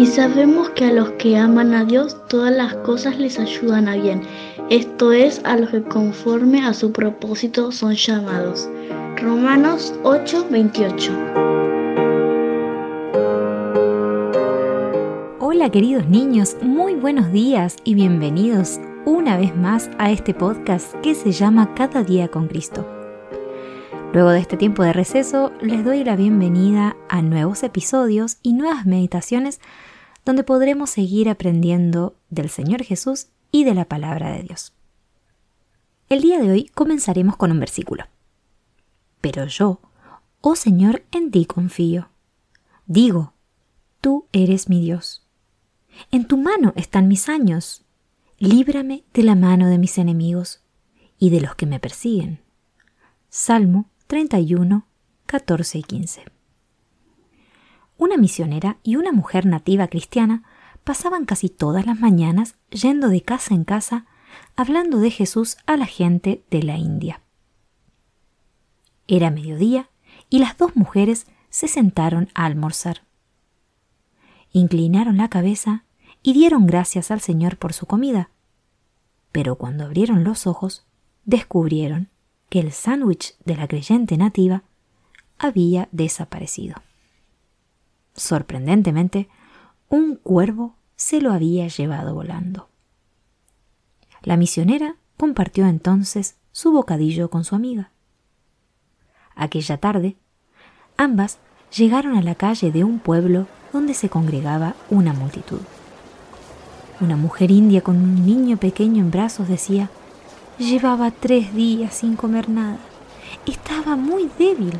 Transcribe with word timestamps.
Y 0.00 0.06
sabemos 0.06 0.70
que 0.70 0.86
a 0.86 0.92
los 0.94 1.10
que 1.18 1.36
aman 1.36 1.74
a 1.74 1.84
Dios 1.84 2.16
todas 2.26 2.56
las 2.56 2.72
cosas 2.76 3.18
les 3.18 3.38
ayudan 3.38 3.86
a 3.86 3.96
bien. 3.96 4.22
Esto 4.70 5.12
es 5.12 5.42
a 5.44 5.58
los 5.58 5.68
que 5.68 5.82
conforme 5.82 6.64
a 6.64 6.72
su 6.72 6.90
propósito 6.90 7.70
son 7.70 7.92
llamados. 7.92 8.66
Romanos 9.18 9.92
8:28. 10.02 11.12
Hola 15.38 15.68
queridos 15.68 16.08
niños, 16.08 16.56
muy 16.62 16.94
buenos 16.94 17.30
días 17.30 17.76
y 17.84 17.92
bienvenidos 17.92 18.80
una 19.04 19.36
vez 19.36 19.54
más 19.54 19.90
a 19.98 20.10
este 20.10 20.32
podcast 20.32 20.94
que 21.02 21.14
se 21.14 21.30
llama 21.30 21.74
Cada 21.74 22.04
día 22.04 22.28
con 22.28 22.48
Cristo. 22.48 22.86
Luego 24.14 24.30
de 24.30 24.40
este 24.40 24.56
tiempo 24.56 24.82
de 24.82 24.94
receso, 24.94 25.52
les 25.60 25.84
doy 25.84 26.04
la 26.04 26.16
bienvenida 26.16 26.96
a 27.10 27.20
nuevos 27.20 27.62
episodios 27.62 28.38
y 28.42 28.54
nuevas 28.54 28.86
meditaciones 28.86 29.60
donde 30.24 30.44
podremos 30.44 30.90
seguir 30.90 31.28
aprendiendo 31.28 32.16
del 32.28 32.50
Señor 32.50 32.82
Jesús 32.84 33.28
y 33.50 33.64
de 33.64 33.74
la 33.74 33.84
palabra 33.84 34.32
de 34.32 34.42
Dios. 34.42 34.72
El 36.08 36.22
día 36.22 36.40
de 36.40 36.50
hoy 36.50 36.64
comenzaremos 36.74 37.36
con 37.36 37.52
un 37.52 37.60
versículo. 37.60 38.04
Pero 39.20 39.46
yo, 39.46 39.80
oh 40.40 40.56
Señor, 40.56 41.04
en 41.12 41.30
ti 41.30 41.44
confío. 41.46 42.08
Digo, 42.86 43.32
tú 44.00 44.26
eres 44.32 44.68
mi 44.68 44.80
Dios. 44.80 45.26
En 46.10 46.26
tu 46.26 46.36
mano 46.36 46.72
están 46.76 47.08
mis 47.08 47.28
años. 47.28 47.84
Líbrame 48.38 49.04
de 49.12 49.22
la 49.22 49.34
mano 49.34 49.68
de 49.68 49.78
mis 49.78 49.98
enemigos 49.98 50.62
y 51.18 51.30
de 51.30 51.40
los 51.40 51.54
que 51.54 51.66
me 51.66 51.78
persiguen. 51.78 52.40
Salmo 53.28 53.88
31, 54.06 54.86
14 55.26 55.78
y 55.78 55.82
15. 55.82 56.39
Una 58.00 58.16
misionera 58.16 58.78
y 58.82 58.96
una 58.96 59.12
mujer 59.12 59.44
nativa 59.44 59.86
cristiana 59.86 60.42
pasaban 60.84 61.26
casi 61.26 61.50
todas 61.50 61.84
las 61.84 62.00
mañanas 62.00 62.54
yendo 62.70 63.10
de 63.10 63.20
casa 63.20 63.52
en 63.52 63.64
casa 63.64 64.06
hablando 64.56 65.00
de 65.00 65.10
Jesús 65.10 65.58
a 65.66 65.76
la 65.76 65.84
gente 65.84 66.42
de 66.50 66.62
la 66.62 66.78
India. 66.78 67.20
Era 69.06 69.30
mediodía 69.30 69.90
y 70.30 70.38
las 70.38 70.56
dos 70.56 70.76
mujeres 70.76 71.26
se 71.50 71.68
sentaron 71.68 72.30
a 72.34 72.46
almorzar. 72.46 73.02
Inclinaron 74.50 75.18
la 75.18 75.28
cabeza 75.28 75.84
y 76.22 76.32
dieron 76.32 76.66
gracias 76.66 77.10
al 77.10 77.20
Señor 77.20 77.58
por 77.58 77.74
su 77.74 77.84
comida. 77.84 78.30
Pero 79.30 79.56
cuando 79.56 79.84
abrieron 79.84 80.24
los 80.24 80.46
ojos, 80.46 80.86
descubrieron 81.26 82.08
que 82.48 82.60
el 82.60 82.72
sándwich 82.72 83.36
de 83.44 83.56
la 83.56 83.68
creyente 83.68 84.16
nativa 84.16 84.62
había 85.38 85.90
desaparecido. 85.92 86.76
Sorprendentemente, 88.14 89.28
un 89.88 90.16
cuervo 90.16 90.76
se 90.96 91.20
lo 91.20 91.32
había 91.32 91.66
llevado 91.68 92.14
volando. 92.14 92.68
La 94.22 94.36
misionera 94.36 94.96
compartió 95.16 95.66
entonces 95.66 96.36
su 96.52 96.72
bocadillo 96.72 97.30
con 97.30 97.44
su 97.44 97.54
amiga. 97.54 97.90
Aquella 99.34 99.78
tarde, 99.78 100.16
ambas 100.96 101.38
llegaron 101.74 102.16
a 102.16 102.22
la 102.22 102.34
calle 102.34 102.70
de 102.70 102.84
un 102.84 102.98
pueblo 102.98 103.46
donde 103.72 103.94
se 103.94 104.08
congregaba 104.08 104.74
una 104.90 105.12
multitud. 105.12 105.60
Una 107.00 107.16
mujer 107.16 107.50
india 107.50 107.80
con 107.80 107.96
un 107.96 108.26
niño 108.26 108.58
pequeño 108.58 109.02
en 109.02 109.10
brazos 109.10 109.48
decía, 109.48 109.88
Llevaba 110.58 111.10
tres 111.10 111.54
días 111.54 111.94
sin 111.94 112.16
comer 112.16 112.50
nada. 112.50 112.78
Estaba 113.46 113.96
muy 113.96 114.30
débil 114.38 114.78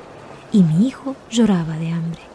y 0.53 0.63
mi 0.63 0.87
hijo 0.87 1.17
lloraba 1.31 1.79
de 1.79 1.91
hambre. 1.91 2.30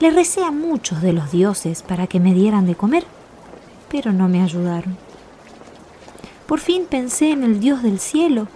Le 0.00 0.10
recé 0.10 0.44
a 0.44 0.50
muchos 0.50 1.02
de 1.02 1.12
los 1.12 1.30
dioses 1.30 1.82
para 1.82 2.06
que 2.06 2.20
me 2.20 2.34
dieran 2.34 2.66
de 2.66 2.74
comer, 2.74 3.04
pero 3.88 4.12
no 4.12 4.28
me 4.28 4.42
ayudaron. 4.42 4.96
Por 6.46 6.60
fin 6.60 6.86
pensé 6.88 7.30
en 7.30 7.42
el 7.42 7.60
Dios 7.60 7.82
del 7.82 7.98
cielo, 7.98 8.48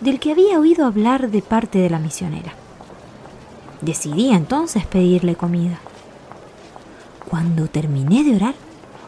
del 0.00 0.18
que 0.18 0.32
había 0.32 0.58
oído 0.58 0.86
hablar 0.86 1.30
de 1.30 1.42
parte 1.42 1.78
de 1.78 1.90
la 1.90 1.98
misionera. 1.98 2.52
Decidí 3.80 4.30
entonces 4.30 4.86
pedirle 4.86 5.36
comida. 5.36 5.78
Cuando 7.28 7.68
terminé 7.68 8.24
de 8.24 8.36
orar, 8.36 8.54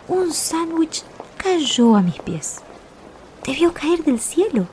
un 0.09 0.33
sándwich 0.33 1.03
cayó 1.37 1.97
a 1.97 2.03
mis 2.03 2.21
pies 2.21 2.63
debió 3.45 3.73
caer 3.73 4.05
del 4.05 4.21
cielo. 4.21 4.67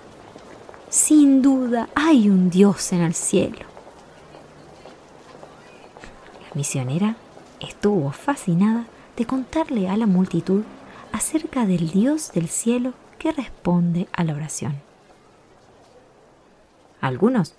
Sin 0.90 1.41
duda 1.41 1.90
hay 1.96 2.30
un 2.30 2.50
Dios 2.50 2.91
en 2.94 3.02
el 3.02 3.14
cielo. 3.14 3.69
Misionera 6.59 7.16
estuvo 7.62 8.12
fascinada 8.12 8.86
de 9.16 9.25
contarle 9.25 9.88
a 9.88 9.96
la 9.96 10.08
multitud 10.08 10.64
acerca 11.14 11.66
del 11.66 11.90
Dios 11.90 12.34
del 12.34 12.50
cielo 12.50 12.96
que 13.18 13.31
responde 13.31 14.09
a 14.12 14.25
la 14.25 14.34
oración. 14.34 14.75
Algunos 17.00 17.56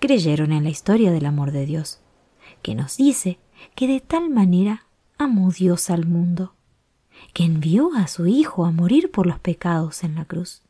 creyeron 0.00 0.52
en 0.52 0.64
la 0.64 0.70
historia 0.70 1.12
del 1.12 1.26
amor 1.26 1.52
de 1.52 1.66
Dios, 1.66 2.00
que 2.62 2.74
nos 2.74 2.96
dice 2.96 3.38
que 3.74 3.86
de 3.86 4.00
tal 4.00 4.30
manera 4.30 4.86
amó 5.18 5.50
Dios 5.50 5.90
al 5.90 6.06
mundo 6.06 6.54
que 7.34 7.44
envió 7.44 7.90
a 7.96 8.06
su 8.06 8.26
Hijo 8.28 8.64
a 8.64 8.70
morir 8.72 9.10
por 9.10 9.26
los 9.26 9.38
pecados 9.38 10.04
en 10.04 10.14
la 10.14 10.24
cruz. 10.24 10.62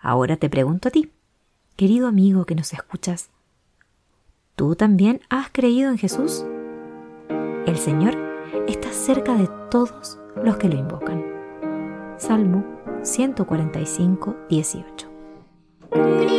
Ahora 0.00 0.36
te 0.36 0.50
pregunto 0.50 0.88
a 0.88 0.90
ti, 0.90 1.12
querido 1.76 2.08
amigo 2.08 2.44
que 2.44 2.56
nos 2.56 2.72
escuchas, 2.72 3.30
¿tú 4.58 4.74
también 4.74 5.20
has 5.30 5.50
creído 5.50 5.88
en 5.88 5.98
Jesús? 5.98 6.44
El 7.64 7.78
Señor 7.78 8.16
está 8.66 8.92
cerca 8.92 9.36
de 9.36 9.48
todos 9.70 10.18
los 10.42 10.56
que 10.56 10.68
lo 10.68 10.76
invocan. 10.76 11.24
Salmo 12.16 12.64
145, 13.02 14.36
18. 14.50 15.08
Cristo 15.92 16.37